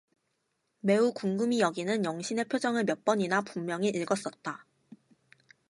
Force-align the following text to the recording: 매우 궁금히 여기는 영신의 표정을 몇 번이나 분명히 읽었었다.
매우 0.79 1.13
궁금히 1.13 1.59
여기는 1.59 2.05
영신의 2.05 2.45
표정을 2.45 2.85
몇 2.85 3.05
번이나 3.05 3.41
분명히 3.41 3.89
읽었었다. 3.89 4.65